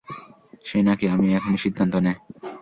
সে 0.65 0.77
নাকি 0.81 1.05
আমি, 1.07 1.27
এখনই 1.33 1.57
সিদ্ধান্ত 1.57 1.93
নে। 1.95 2.13